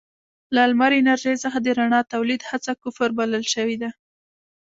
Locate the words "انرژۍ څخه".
0.99-1.57